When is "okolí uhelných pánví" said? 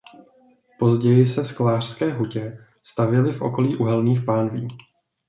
3.41-4.67